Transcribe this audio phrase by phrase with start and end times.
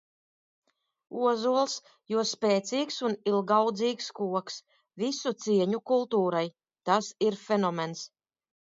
[1.31, 1.75] Ozols,
[2.13, 4.59] jo spēcīgs un ilgaudzīgs koks.
[5.05, 6.45] Visu cieņu kultūrai.
[6.91, 8.07] Tas ir fenomens.